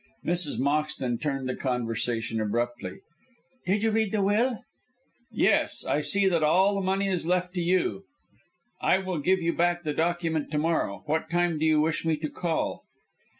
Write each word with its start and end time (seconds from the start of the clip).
Mrs. 0.25 0.57
Moxton 0.59 1.19
turned 1.21 1.47
the 1.47 1.55
conversation 1.55 2.41
abruptly. 2.41 3.01
"Did 3.67 3.83
you 3.83 3.91
read 3.91 4.11
the 4.11 4.23
will?" 4.23 4.63
"Yes. 5.29 5.85
I 5.85 6.01
see 6.01 6.27
that 6.27 6.41
all 6.41 6.73
the 6.73 6.81
money 6.81 7.07
is 7.07 7.27
left 7.27 7.53
to 7.53 7.61
you. 7.61 8.05
I 8.81 8.97
will 8.97 9.19
give 9.19 9.43
you 9.43 9.53
back 9.53 9.83
the 9.83 9.93
document 9.93 10.49
to 10.53 10.57
morrow. 10.57 11.03
What 11.05 11.29
time 11.29 11.59
do 11.59 11.65
you 11.67 11.81
wish 11.81 12.03
me 12.03 12.17
to 12.17 12.31
call?" 12.31 12.83